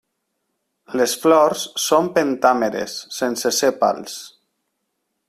[1.01, 4.21] Les flors són pentàmeres, sense sèpals.